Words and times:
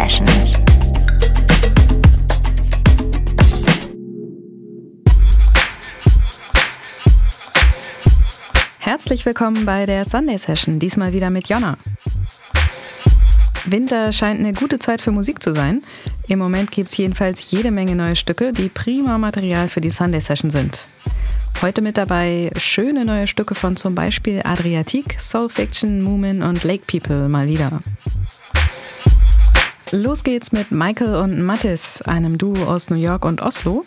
Session. 0.00 0.26
Herzlich 8.78 9.26
willkommen 9.26 9.66
bei 9.66 9.84
der 9.84 10.06
Sunday 10.06 10.38
Session, 10.38 10.78
diesmal 10.78 11.12
wieder 11.12 11.28
mit 11.28 11.50
Jonna. 11.50 11.76
Winter 13.66 14.12
scheint 14.12 14.40
eine 14.40 14.54
gute 14.54 14.78
Zeit 14.78 15.02
für 15.02 15.10
Musik 15.10 15.42
zu 15.42 15.52
sein. 15.52 15.82
Im 16.28 16.38
Moment 16.38 16.70
gibt 16.70 16.88
es 16.88 16.96
jedenfalls 16.96 17.50
jede 17.50 17.70
Menge 17.70 17.94
neue 17.94 18.16
Stücke, 18.16 18.52
die 18.52 18.70
prima 18.70 19.18
Material 19.18 19.68
für 19.68 19.82
die 19.82 19.90
Sunday 19.90 20.22
Session 20.22 20.50
sind. 20.50 20.86
Heute 21.60 21.82
mit 21.82 21.98
dabei 21.98 22.50
schöne 22.56 23.04
neue 23.04 23.26
Stücke 23.26 23.54
von 23.54 23.76
zum 23.76 23.94
Beispiel 23.94 24.40
Adriatik, 24.44 25.20
Soul 25.20 25.50
Fiction, 25.50 26.00
Moomin 26.00 26.42
und 26.42 26.64
Lake 26.64 26.84
People 26.86 27.28
mal 27.28 27.46
wieder. 27.48 27.80
Los 29.92 30.22
geht's 30.22 30.52
mit 30.52 30.70
Michael 30.70 31.16
und 31.16 31.42
Mattis, 31.42 32.00
einem 32.02 32.38
Duo 32.38 32.62
aus 32.64 32.90
New 32.90 32.96
York 32.96 33.24
und 33.24 33.42
Oslo, 33.42 33.82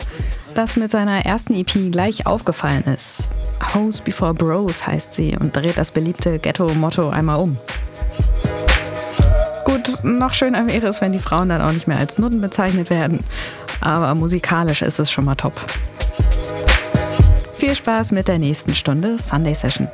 das 0.54 0.76
mit 0.76 0.92
seiner 0.92 1.26
ersten 1.26 1.54
EP 1.54 1.92
gleich 1.92 2.28
aufgefallen 2.28 2.84
ist. 2.84 3.30
Hoes 3.74 4.02
Before 4.02 4.34
Bros 4.34 4.86
heißt 4.86 5.14
sie 5.14 5.38
und 5.40 5.56
dreht 5.56 5.78
das 5.78 5.92
beliebte 5.92 6.40
Ghetto-Motto 6.40 7.10
einmal 7.10 7.40
um. 7.40 7.58
Gut, 9.64 10.04
noch 10.04 10.34
schöner 10.34 10.68
wäre 10.68 10.88
es, 10.88 11.00
wenn 11.00 11.14
die 11.14 11.20
Frauen 11.20 11.48
dann 11.48 11.62
auch 11.62 11.72
nicht 11.72 11.88
mehr 11.88 11.98
als 11.98 12.18
Nutten 12.18 12.42
bezeichnet 12.42 12.90
werden, 12.90 13.24
aber 13.80 14.14
musikalisch 14.14 14.82
ist 14.82 15.00
es 15.00 15.10
schon 15.10 15.24
mal 15.24 15.36
top. 15.36 15.54
Viel 17.54 17.76
Spaß 17.76 18.12
mit 18.12 18.28
der 18.28 18.40
nächsten 18.40 18.76
Stunde 18.76 19.18
Sunday 19.20 19.56
Session. 19.56 19.88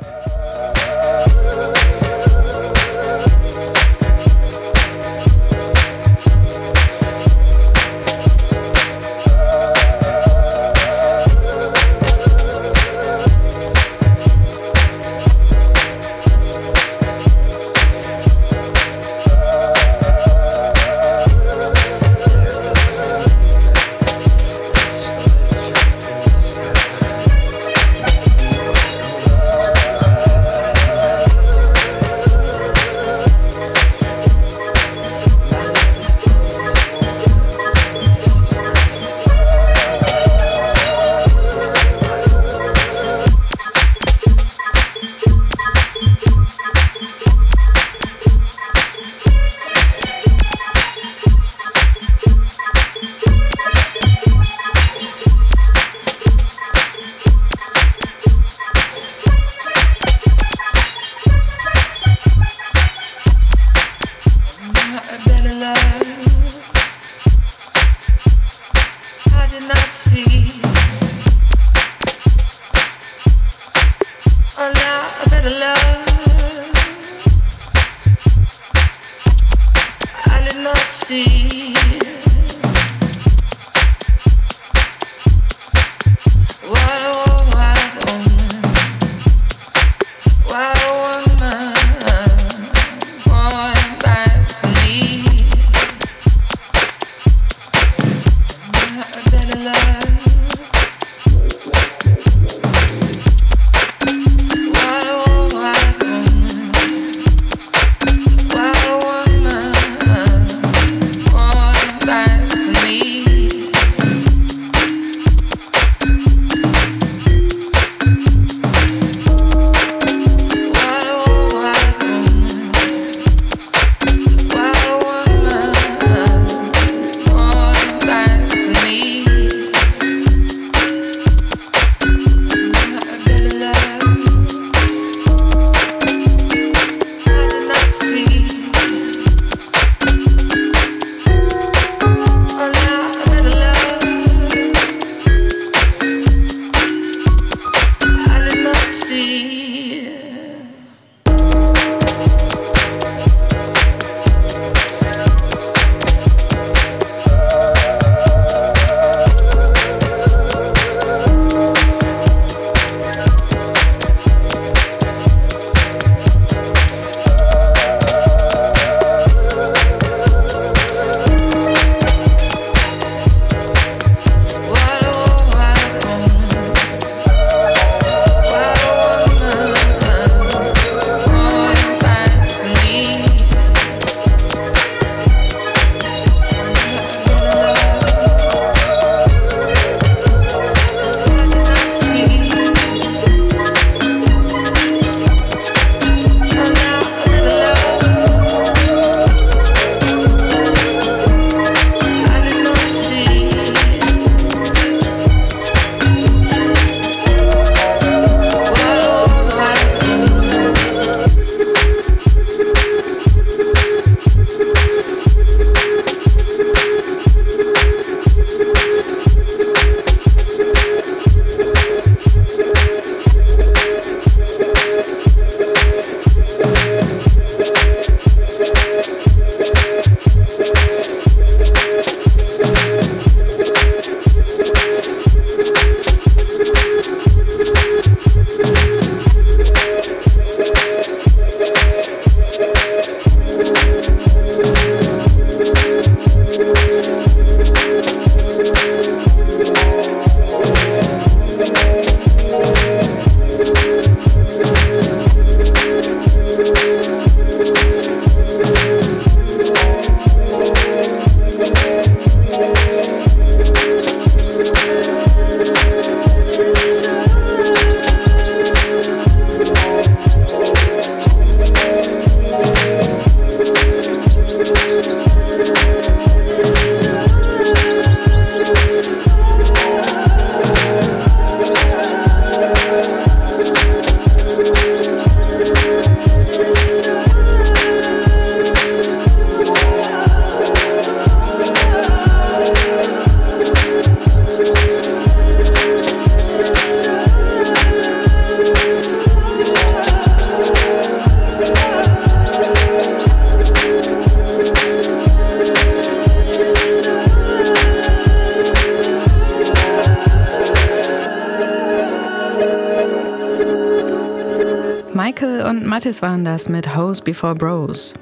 Mattis 316.00 316.22
waren 316.22 316.46
das 316.46 316.70
mit 316.70 316.96
Hoes 316.96 317.20
Before 317.20 317.54
Bros. 317.54 318.14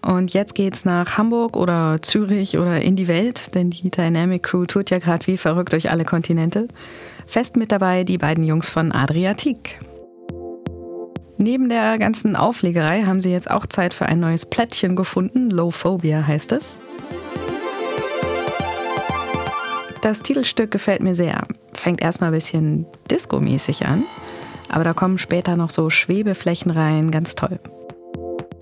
Und 0.00 0.32
jetzt 0.32 0.54
geht's 0.54 0.86
nach 0.86 1.18
Hamburg 1.18 1.54
oder 1.54 1.98
Zürich 2.00 2.56
oder 2.56 2.80
in 2.80 2.96
die 2.96 3.08
Welt, 3.08 3.54
denn 3.54 3.68
die 3.68 3.90
Dynamic 3.90 4.42
Crew 4.42 4.64
tut 4.64 4.88
ja 4.88 5.00
gerade 5.00 5.26
wie 5.26 5.36
verrückt 5.36 5.74
durch 5.74 5.90
alle 5.90 6.06
Kontinente. 6.06 6.68
Fest 7.26 7.58
mit 7.58 7.70
dabei 7.70 8.04
die 8.04 8.16
beiden 8.16 8.44
Jungs 8.44 8.70
von 8.70 8.92
Adriatik. 8.92 9.78
Neben 11.36 11.68
der 11.68 11.98
ganzen 11.98 12.36
Auflegerei 12.36 13.02
haben 13.02 13.20
sie 13.20 13.32
jetzt 13.32 13.50
auch 13.50 13.66
Zeit 13.66 13.92
für 13.92 14.06
ein 14.06 14.20
neues 14.20 14.46
Plättchen 14.46 14.96
gefunden. 14.96 15.50
Low 15.50 15.70
Phobia 15.70 16.26
heißt 16.26 16.52
es. 16.52 16.78
Das 20.00 20.22
Titelstück 20.22 20.70
gefällt 20.70 21.02
mir 21.02 21.14
sehr. 21.14 21.46
Fängt 21.84 22.00
erstmal 22.00 22.30
ein 22.30 22.34
bisschen 22.34 22.86
Disco-mäßig 23.10 23.84
an, 23.84 24.04
aber 24.70 24.84
da 24.84 24.94
kommen 24.94 25.18
später 25.18 25.54
noch 25.54 25.68
so 25.68 25.90
Schwebeflächen 25.90 26.70
rein, 26.70 27.10
ganz 27.10 27.34
toll. 27.34 27.60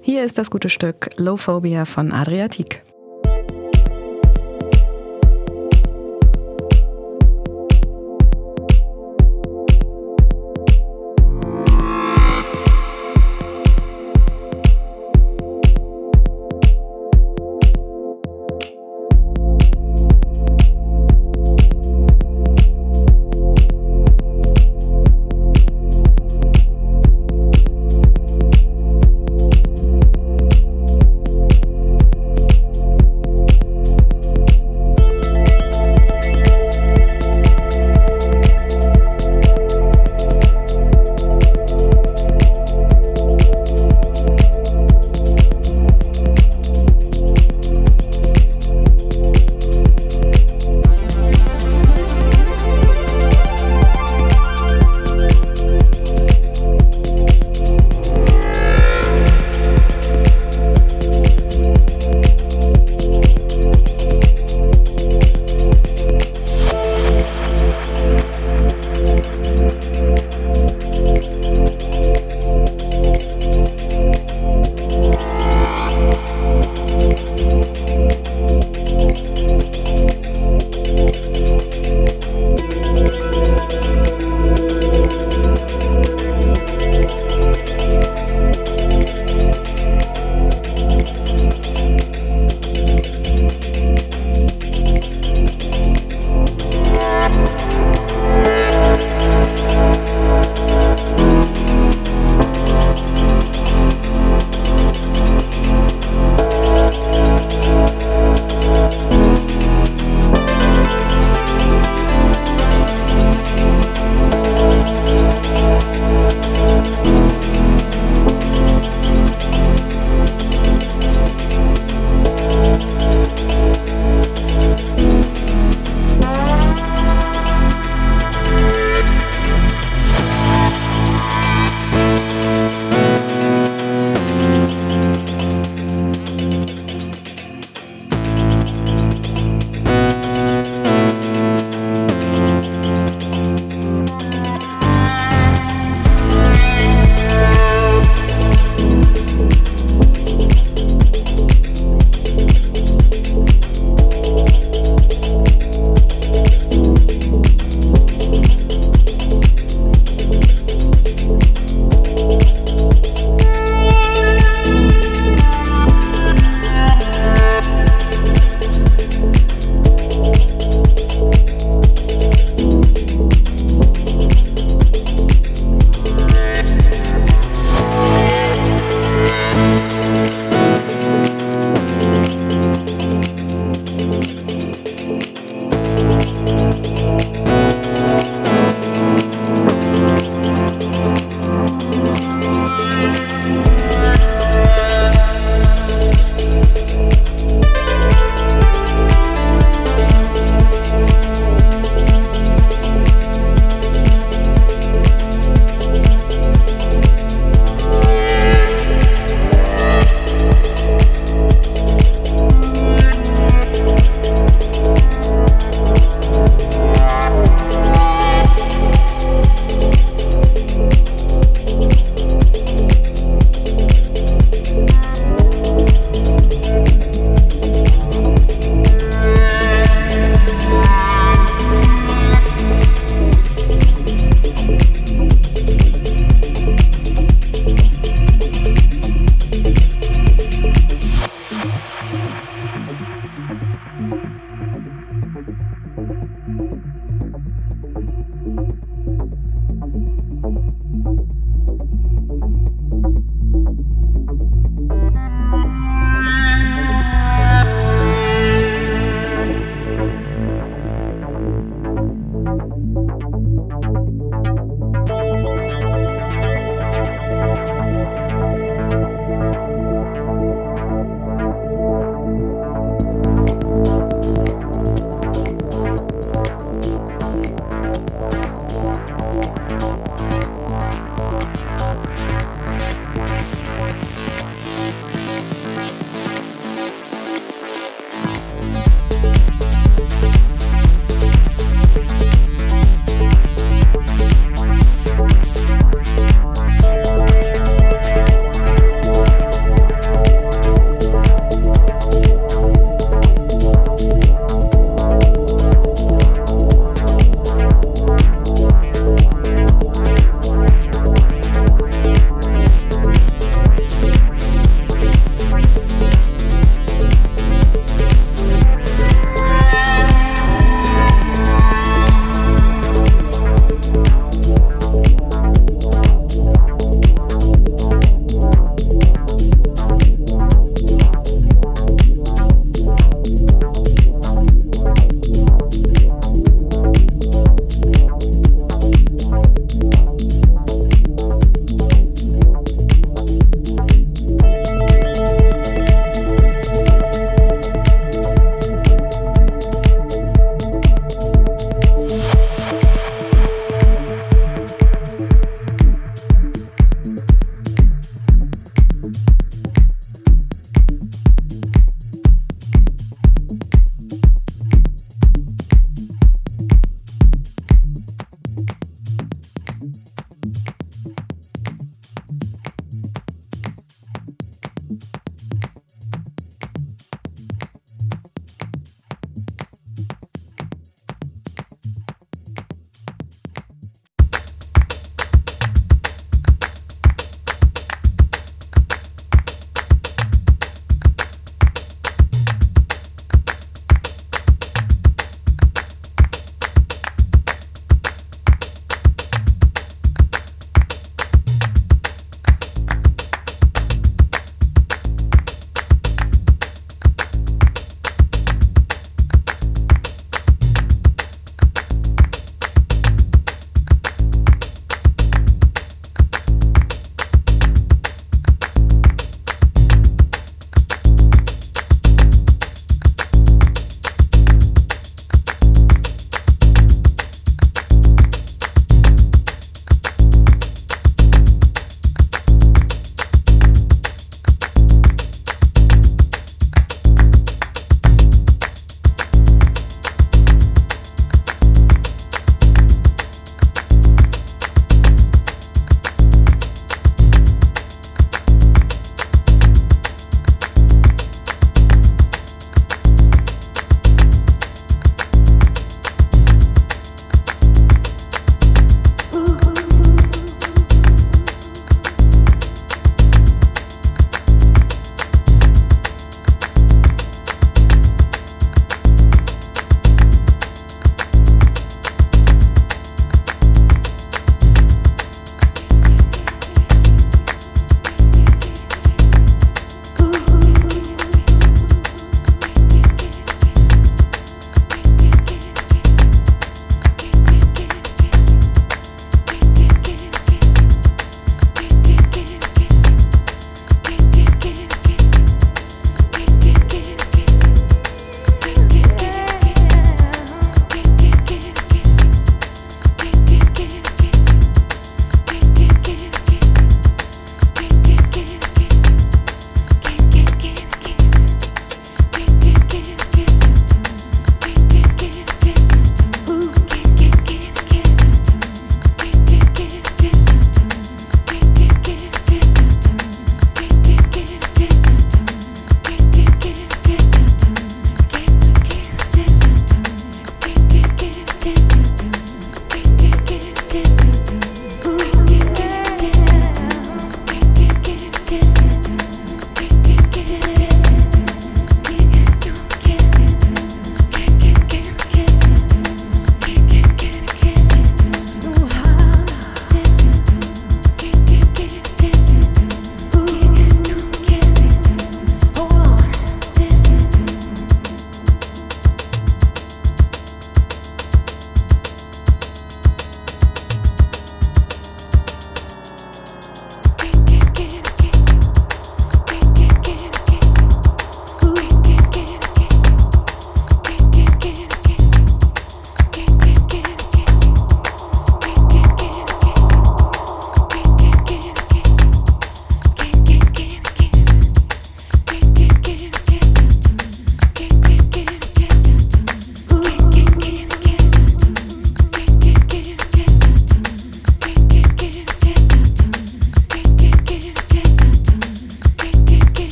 Hier 0.00 0.24
ist 0.24 0.38
das 0.38 0.50
gute 0.50 0.68
Stück 0.68 1.10
Low 1.18 1.36
Phobia 1.36 1.84
von 1.84 2.10
Adriatik. 2.10 2.81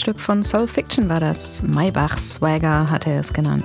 Stück 0.00 0.18
von 0.18 0.42
Soul 0.42 0.66
Fiction 0.66 1.08
war 1.08 1.20
das. 1.20 1.62
Maybach 1.62 2.18
Swagger 2.18 2.90
hat 2.90 3.06
er 3.06 3.20
es 3.20 3.32
genannt. 3.32 3.64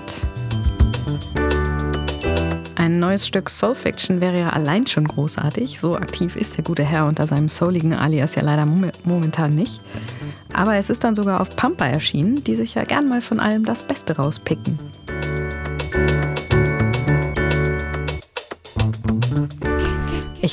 Ein 2.75 2.99
neues 2.99 3.27
Stück 3.27 3.49
Soul 3.49 3.75
Fiction 3.75 4.21
wäre 4.21 4.39
ja 4.39 4.49
allein 4.49 4.87
schon 4.87 5.07
großartig. 5.07 5.79
So 5.79 5.95
aktiv 5.95 6.35
ist 6.35 6.57
der 6.57 6.63
gute 6.63 6.83
Herr 6.83 7.05
unter 7.05 7.27
seinem 7.27 7.49
souligen 7.49 7.93
Alias 7.93 8.35
ja 8.35 8.41
leider 8.41 8.67
momentan 9.03 9.55
nicht. 9.55 9.81
Aber 10.53 10.75
es 10.75 10.89
ist 10.89 11.03
dann 11.03 11.15
sogar 11.15 11.41
auf 11.41 11.55
Pampa 11.55 11.85
erschienen, 11.85 12.43
die 12.43 12.55
sich 12.55 12.75
ja 12.75 12.83
gern 12.83 13.07
mal 13.07 13.21
von 13.21 13.39
allem 13.39 13.65
das 13.65 13.83
Beste 13.83 14.17
rauspicken. 14.17 14.77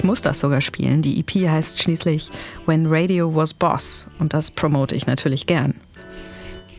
Muss 0.08 0.22
das 0.22 0.40
sogar 0.40 0.62
spielen. 0.62 1.02
Die 1.02 1.20
EP 1.20 1.50
heißt 1.50 1.82
schließlich 1.82 2.30
When 2.64 2.86
Radio 2.86 3.34
Was 3.34 3.52
Boss 3.52 4.06
und 4.18 4.32
das 4.32 4.50
promote 4.50 4.94
ich 4.94 5.06
natürlich 5.06 5.46
gern. 5.46 5.74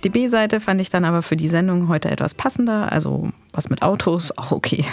Die 0.03 0.09
B-Seite 0.09 0.59
fand 0.59 0.81
ich 0.81 0.89
dann 0.89 1.05
aber 1.05 1.21
für 1.21 1.35
die 1.35 1.47
Sendung 1.47 1.89
heute 1.89 2.09
etwas 2.09 2.33
passender, 2.33 2.91
also 2.91 3.29
was 3.53 3.69
mit 3.69 3.83
Autos, 3.83 4.31
auch 4.37 4.51
okay. 4.51 4.83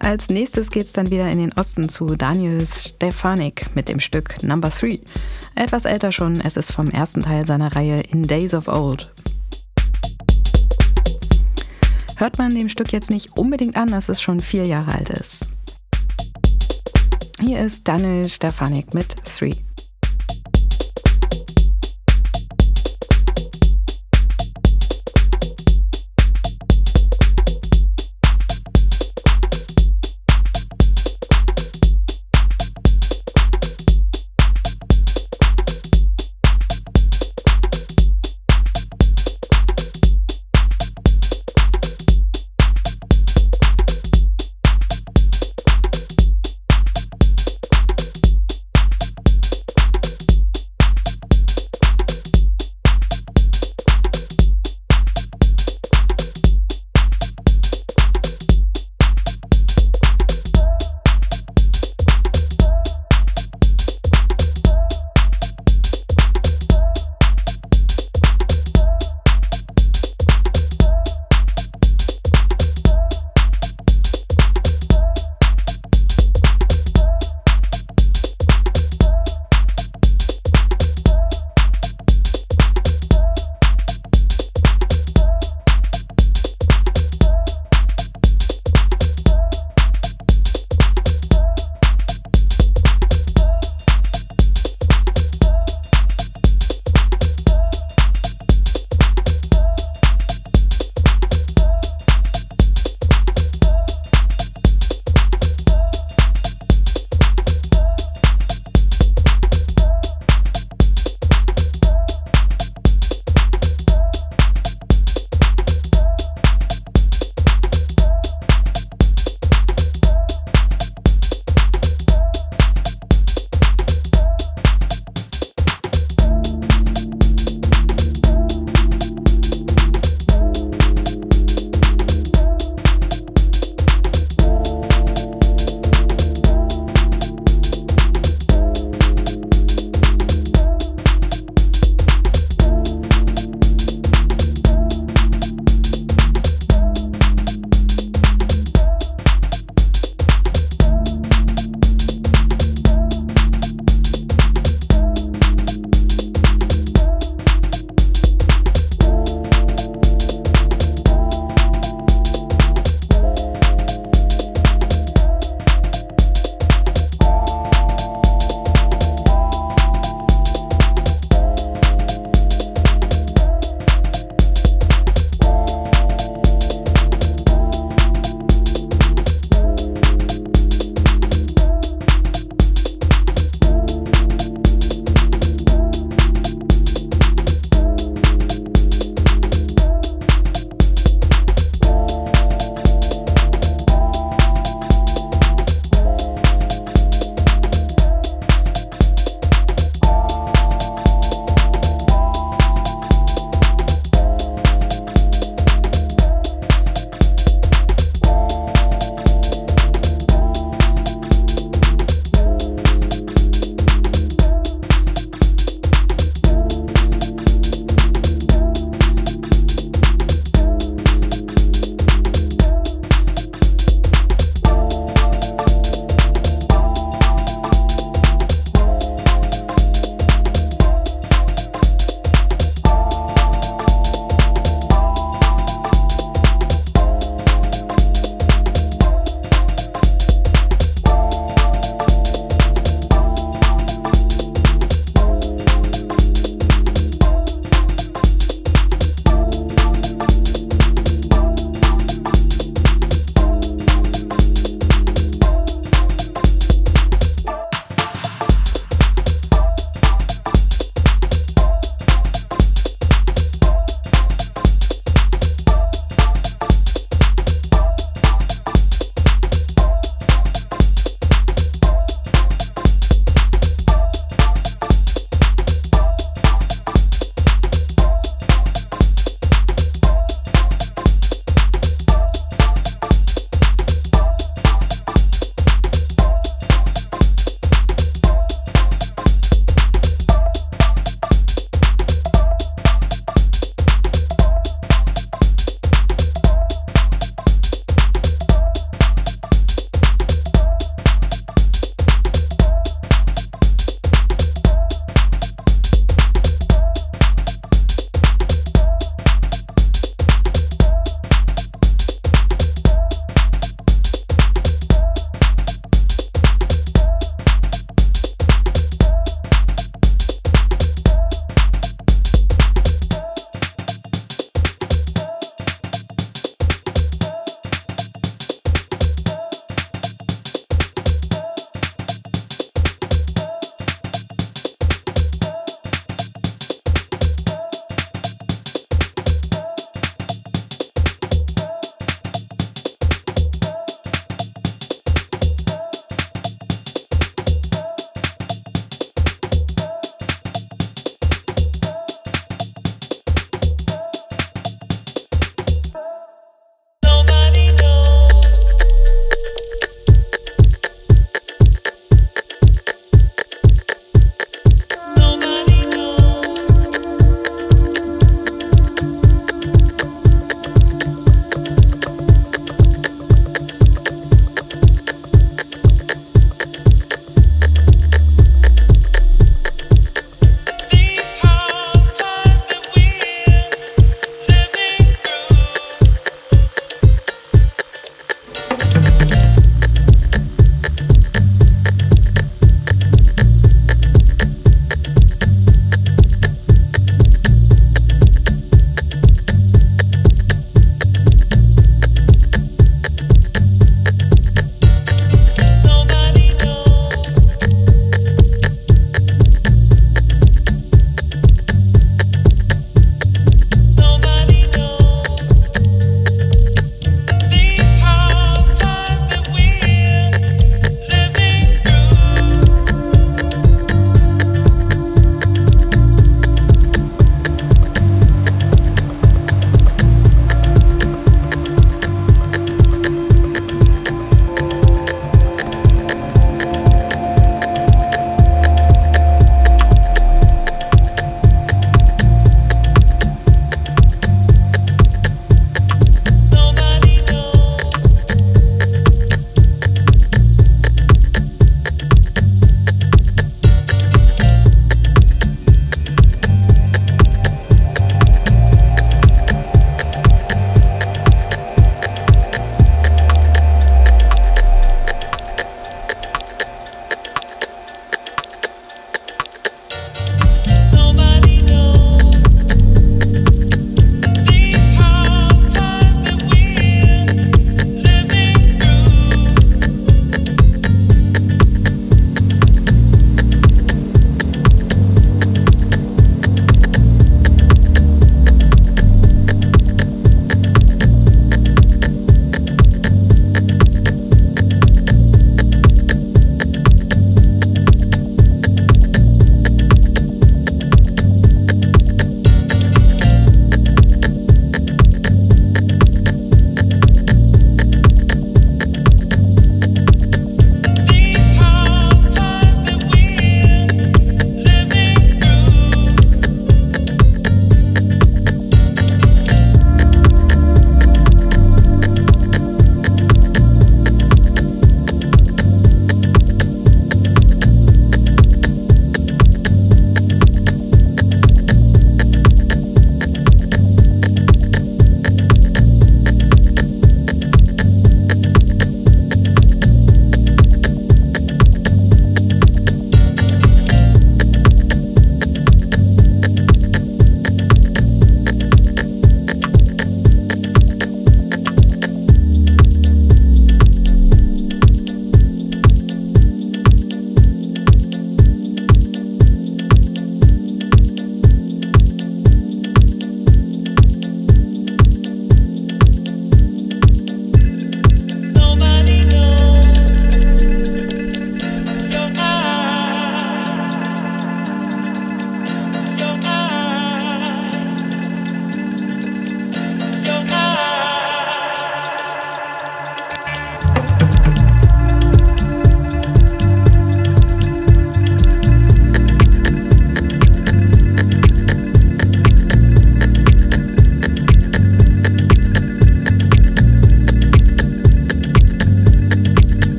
Als 0.00 0.28
nächstes 0.28 0.72
geht's 0.72 0.92
dann 0.92 1.12
wieder 1.12 1.30
in 1.30 1.38
den 1.38 1.52
Osten 1.52 1.88
zu 1.88 2.16
Daniel 2.16 2.66
Stefanik 2.66 3.66
mit 3.76 3.88
dem 3.88 4.00
Stück 4.00 4.42
Number 4.42 4.70
3. 4.70 4.98
Etwas 5.54 5.84
älter 5.84 6.10
schon, 6.10 6.40
es 6.40 6.56
ist 6.56 6.72
vom 6.72 6.90
ersten 6.90 7.22
Teil 7.22 7.46
seiner 7.46 7.76
Reihe 7.76 8.00
In 8.00 8.26
Days 8.26 8.52
of 8.52 8.66
Old. 8.66 9.14
Hört 12.16 12.38
man 12.38 12.54
dem 12.54 12.68
Stück 12.68 12.92
jetzt 12.92 13.10
nicht 13.10 13.36
unbedingt 13.36 13.76
an, 13.76 13.90
dass 13.90 14.08
es 14.08 14.22
schon 14.22 14.40
vier 14.40 14.66
Jahre 14.66 14.92
alt 14.92 15.10
ist. 15.10 15.48
Hier 17.40 17.60
ist 17.60 17.86
Daniel 17.88 18.28
Stefanik 18.28 18.94
mit 18.94 19.16
3. 19.24 19.52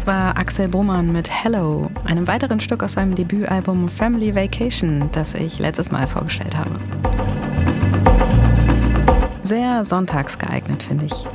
Das 0.00 0.06
war 0.06 0.38
Axel 0.38 0.66
Bohmann 0.66 1.12
mit 1.12 1.28
Hello, 1.28 1.90
einem 2.06 2.26
weiteren 2.26 2.58
Stück 2.58 2.82
aus 2.82 2.94
seinem 2.94 3.14
Debütalbum 3.14 3.90
Family 3.90 4.34
Vacation, 4.34 5.10
das 5.12 5.34
ich 5.34 5.58
letztes 5.58 5.90
Mal 5.92 6.06
vorgestellt 6.06 6.56
habe. 6.56 6.70
Sehr 9.42 9.84
sonntags 9.84 10.38
geeignet, 10.38 10.82
finde 10.82 11.04
ich. 11.04 11.26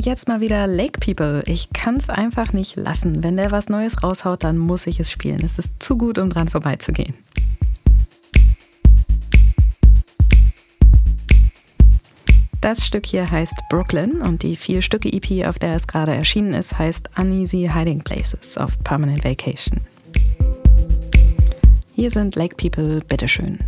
Und 0.00 0.06
jetzt 0.06 0.28
mal 0.28 0.40
wieder 0.40 0.66
Lake 0.66 0.98
People. 0.98 1.42
Ich 1.44 1.68
kann 1.74 1.98
es 1.98 2.08
einfach 2.08 2.54
nicht 2.54 2.76
lassen. 2.76 3.22
Wenn 3.22 3.36
der 3.36 3.52
was 3.52 3.68
Neues 3.68 4.02
raushaut, 4.02 4.44
dann 4.44 4.56
muss 4.56 4.86
ich 4.86 4.98
es 4.98 5.10
spielen. 5.10 5.42
Es 5.44 5.58
ist 5.58 5.82
zu 5.82 5.98
gut, 5.98 6.16
um 6.16 6.30
dran 6.30 6.48
vorbeizugehen. 6.48 7.12
Das 12.62 12.86
Stück 12.86 13.04
hier 13.04 13.30
heißt 13.30 13.56
Brooklyn 13.68 14.22
und 14.22 14.42
die 14.42 14.56
vier 14.56 14.80
Stücke 14.80 15.12
EP, 15.12 15.46
auf 15.46 15.58
der 15.58 15.74
es 15.74 15.86
gerade 15.86 16.14
erschienen 16.14 16.54
ist, 16.54 16.78
heißt 16.78 17.10
Uneasy 17.18 17.70
Hiding 17.70 18.02
Places 18.02 18.56
of 18.56 18.78
Permanent 18.82 19.22
Vacation. 19.22 19.76
Hier 21.94 22.10
sind 22.10 22.36
Lake 22.36 22.56
People, 22.56 23.02
bitteschön. 23.06 23.58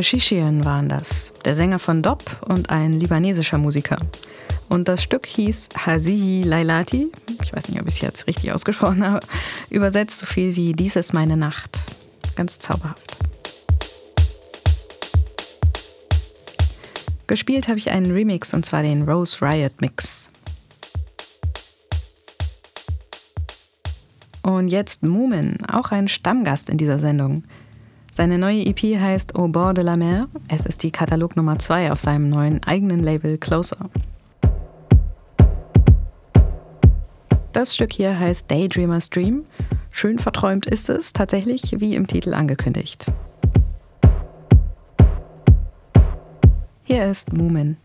Keshishian 0.00 0.64
waren 0.64 0.88
das, 0.88 1.34
der 1.44 1.54
Sänger 1.54 1.78
von 1.78 2.02
Dop 2.02 2.42
und 2.48 2.70
ein 2.70 2.94
libanesischer 2.94 3.58
Musiker. 3.58 3.98
Und 4.70 4.88
das 4.88 5.02
Stück 5.02 5.26
hieß 5.26 5.68
Hazihi 5.76 6.42
Lailati, 6.42 7.12
ich 7.42 7.52
weiß 7.52 7.68
nicht, 7.68 7.82
ob 7.82 7.86
ich 7.86 7.96
es 7.96 8.00
jetzt 8.00 8.26
richtig 8.26 8.50
ausgesprochen 8.50 9.04
habe, 9.04 9.26
übersetzt 9.68 10.20
so 10.20 10.24
viel 10.24 10.56
wie 10.56 10.72
Dies 10.72 10.96
ist 10.96 11.12
meine 11.12 11.36
Nacht. 11.36 11.78
Ganz 12.34 12.58
zauberhaft. 12.58 13.18
Gespielt 17.26 17.68
habe 17.68 17.76
ich 17.76 17.90
einen 17.90 18.10
Remix 18.10 18.54
und 18.54 18.64
zwar 18.64 18.82
den 18.82 19.02
Rose 19.06 19.36
Riot 19.42 19.82
Mix. 19.82 20.30
Und 24.40 24.68
jetzt 24.68 25.02
Moomin, 25.02 25.58
auch 25.70 25.90
ein 25.90 26.08
Stammgast 26.08 26.70
in 26.70 26.78
dieser 26.78 26.98
Sendung. 26.98 27.44
Seine 28.20 28.36
neue 28.36 28.66
EP 28.66 29.00
heißt 29.00 29.34
Au 29.34 29.48
bord 29.48 29.78
de 29.78 29.82
la 29.82 29.96
mer. 29.96 30.28
Es 30.48 30.66
ist 30.66 30.82
die 30.82 30.90
Katalog 30.90 31.36
Nummer 31.36 31.58
2 31.58 31.90
auf 31.90 32.00
seinem 32.00 32.28
neuen 32.28 32.62
eigenen 32.64 33.02
Label 33.02 33.38
Closer. 33.38 33.88
Das 37.52 37.74
Stück 37.74 37.94
hier 37.94 38.18
heißt 38.18 38.50
Daydreamer 38.50 39.00
Stream. 39.00 39.46
Schön 39.90 40.18
verträumt 40.18 40.66
ist 40.66 40.90
es 40.90 41.14
tatsächlich, 41.14 41.80
wie 41.80 41.94
im 41.94 42.06
Titel 42.06 42.34
angekündigt. 42.34 43.06
Hier 46.82 47.06
ist 47.06 47.32
Moomin. 47.32 47.78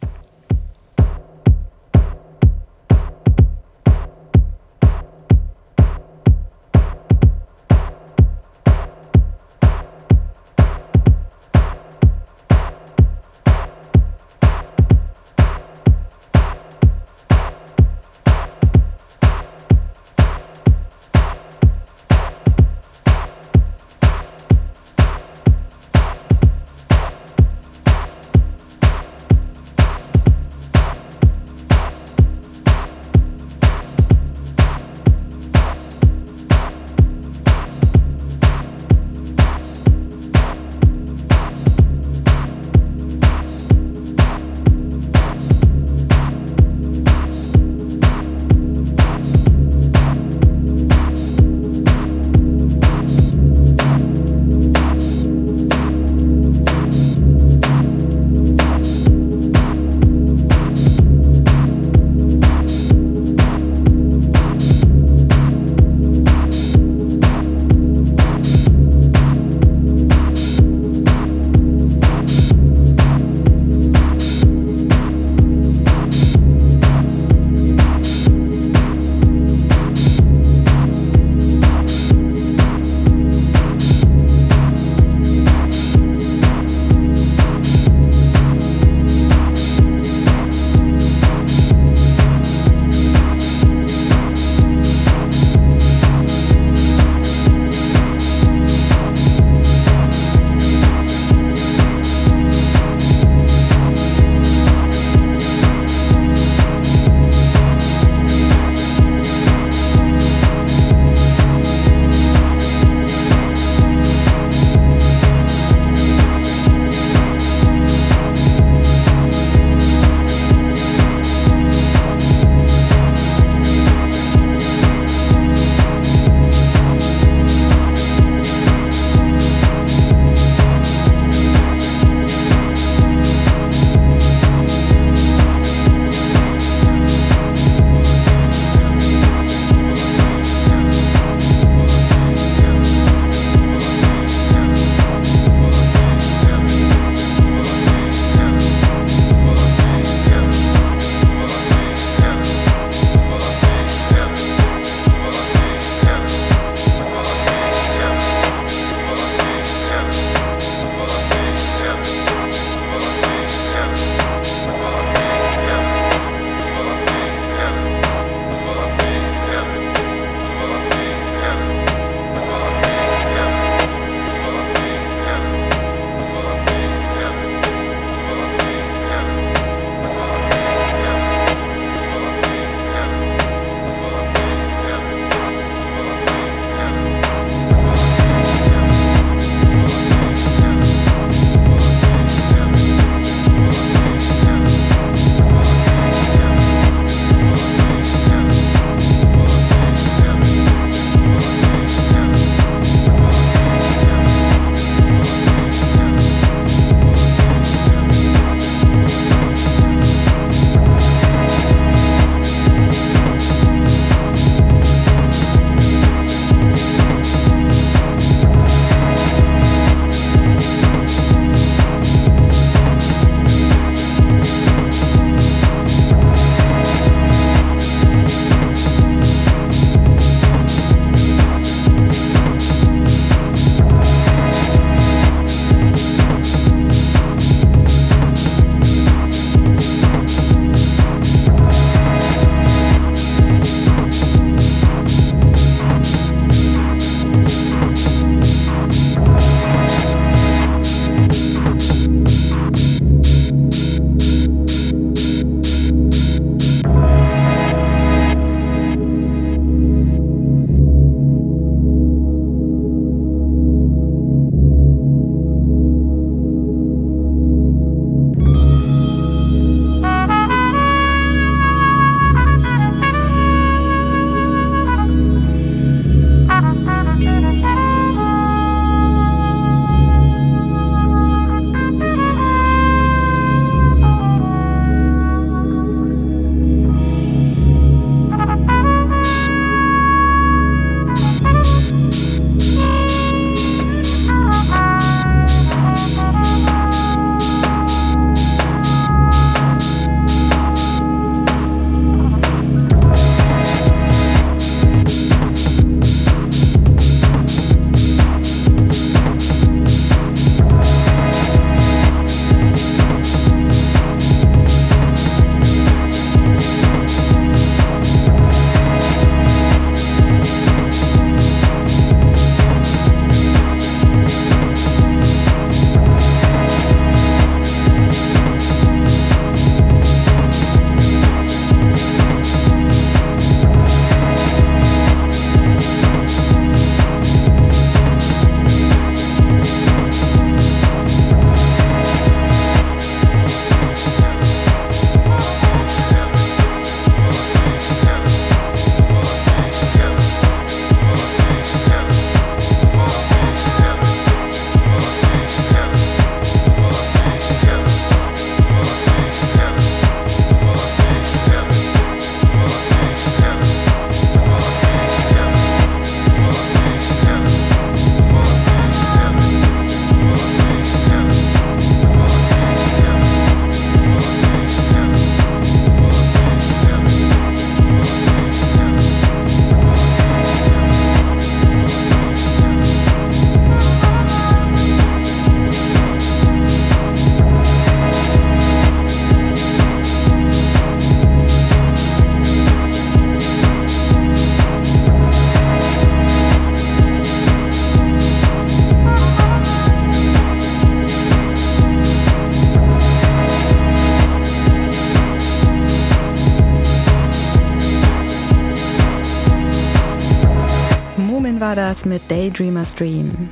War 411.76 411.89
das 411.89 412.05
mit 412.05 412.21
Daydreamer's 412.32 412.95
Dream. 412.95 413.49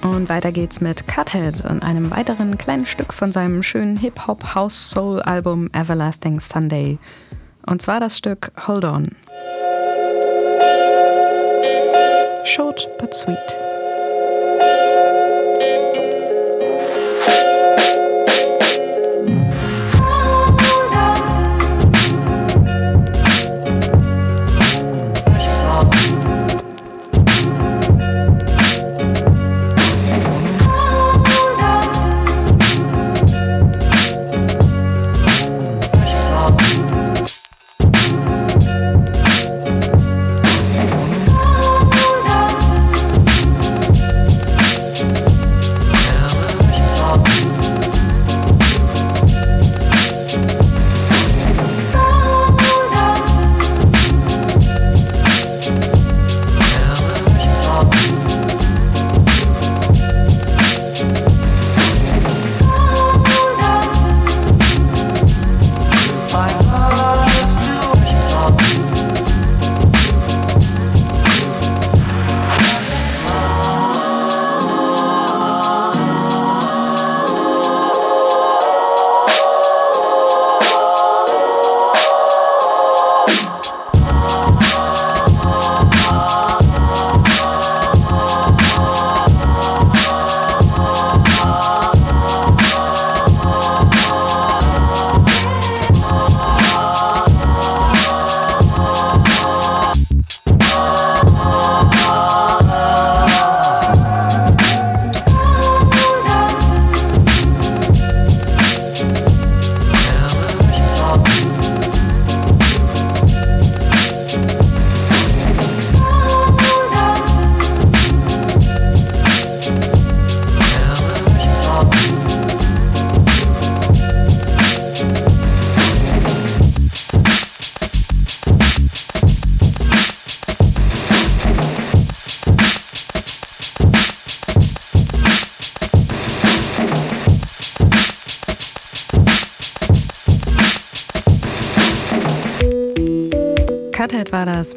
Und 0.00 0.28
weiter 0.30 0.50
geht's 0.50 0.80
mit 0.80 1.06
Cuthead 1.08 1.62
und 1.64 1.82
einem 1.82 2.10
weiteren 2.10 2.56
kleinen 2.56 2.86
Stück 2.86 3.12
von 3.12 3.30
seinem 3.30 3.62
schönen 3.62 3.98
Hip-Hop-House-Soul-Album 3.98 5.68
Everlasting 5.72 6.40
Sunday. 6.40 6.98
Und 7.66 7.82
zwar 7.82 8.00
das 8.00 8.16
Stück 8.16 8.50
Hold 8.66 8.84
On. 8.84 9.08
Short 12.44 12.88
but 12.98 13.12
sweet. 13.12 13.59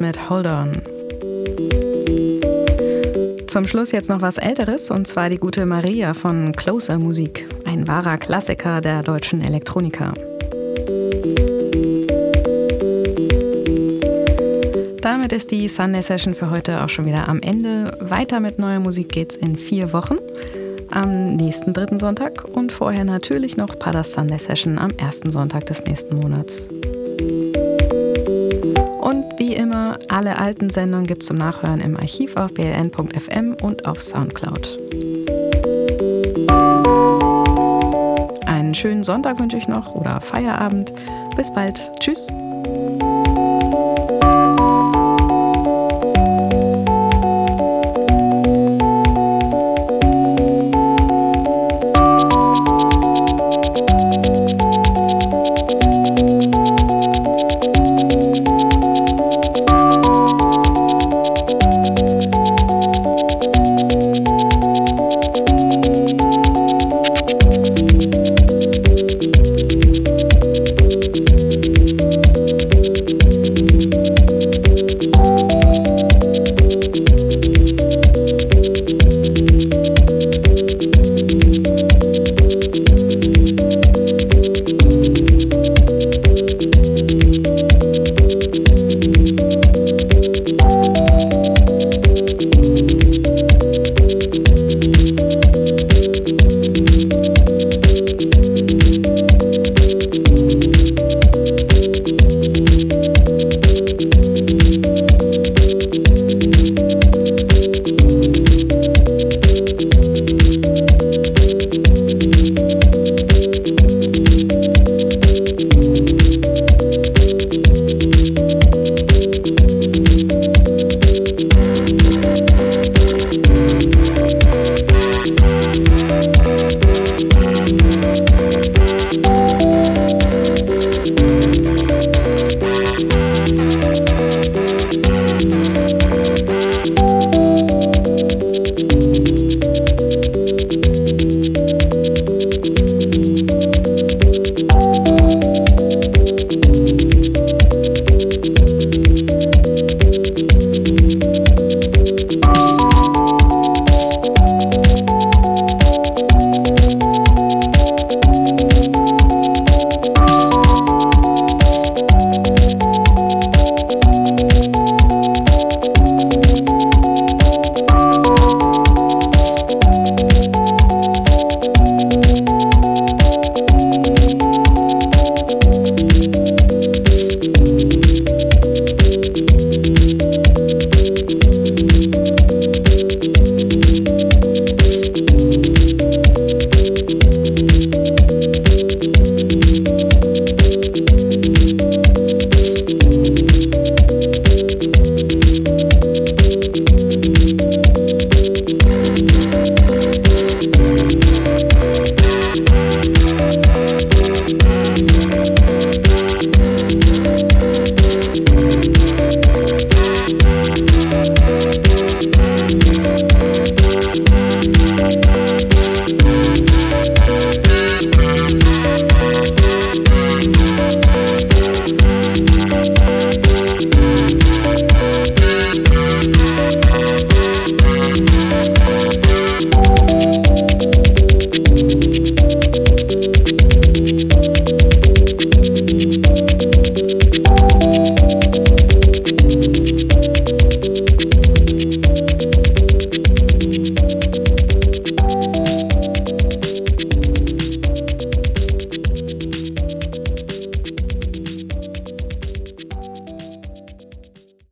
Mit 0.04 0.28
Hold 0.28 0.46
On. 0.46 0.72
Zum 3.46 3.66
Schluss 3.66 3.90
jetzt 3.92 4.10
noch 4.10 4.20
was 4.20 4.36
Älteres, 4.36 4.90
und 4.90 5.06
zwar 5.06 5.30
die 5.30 5.38
gute 5.38 5.64
Maria 5.64 6.12
von 6.12 6.52
Closer 6.52 6.98
Musik, 6.98 7.46
ein 7.64 7.88
wahrer 7.88 8.18
Klassiker 8.18 8.82
der 8.82 9.02
deutschen 9.02 9.40
Elektronika. 9.40 10.12
Damit 15.00 15.32
ist 15.32 15.50
die 15.50 15.68
Sunday 15.68 16.02
Session 16.02 16.34
für 16.34 16.50
heute 16.50 16.84
auch 16.84 16.90
schon 16.90 17.06
wieder 17.06 17.26
am 17.26 17.40
Ende. 17.40 17.96
Weiter 18.00 18.40
mit 18.40 18.58
neuer 18.58 18.80
Musik 18.80 19.08
geht's 19.08 19.36
in 19.36 19.56
vier 19.56 19.94
Wochen. 19.94 20.18
Am 20.90 21.36
nächsten 21.36 21.72
dritten 21.72 21.98
Sonntag 21.98 22.44
und 22.44 22.72
vorher 22.72 23.06
natürlich 23.06 23.56
noch 23.56 23.78
Padas 23.78 24.12
Sunday 24.12 24.38
Session 24.38 24.78
am 24.78 24.90
ersten 24.98 25.30
Sonntag 25.30 25.64
des 25.64 25.82
nächsten 25.86 26.16
Monats. 26.16 26.68
Alle 30.08 30.38
alten 30.38 30.70
Sendungen 30.70 31.06
gibt 31.06 31.22
es 31.22 31.28
zum 31.28 31.36
Nachhören 31.36 31.80
im 31.80 31.96
Archiv 31.96 32.36
auf 32.36 32.52
bln.fm 32.54 33.56
und 33.62 33.86
auf 33.86 34.02
Soundcloud. 34.02 34.78
Einen 38.46 38.74
schönen 38.74 39.04
Sonntag 39.04 39.40
wünsche 39.40 39.56
ich 39.56 39.68
noch 39.68 39.94
oder 39.94 40.20
Feierabend. 40.20 40.92
Bis 41.36 41.52
bald. 41.52 41.90
Tschüss. 42.00 42.26